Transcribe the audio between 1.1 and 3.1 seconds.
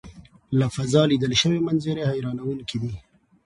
لیدل شوي منظرې حیرانوونکې دي.